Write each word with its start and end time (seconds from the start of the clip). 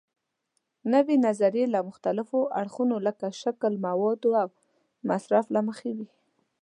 نوې 0.93 1.15
نظریې 1.25 1.65
له 1.73 1.79
مختلفو 1.89 2.39
اړخونو 2.59 2.95
لکه 3.07 3.27
شکل، 3.41 3.73
موادو 3.87 4.29
او 4.41 4.47
مصرف 5.09 5.45
له 5.55 5.61
مخې 5.67 5.91
وي. 5.97 6.09